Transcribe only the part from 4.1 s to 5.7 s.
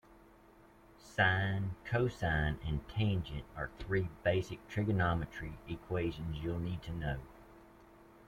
basic trigonometric